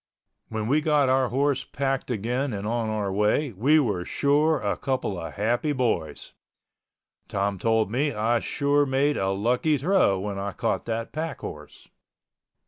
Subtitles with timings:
[0.49, 4.75] When we got our horse packed again and on our way, we were sure a
[4.75, 6.33] couple of happy boys.
[7.27, 11.87] Tom told me I sure made a lucky throw when I caught that pack horse.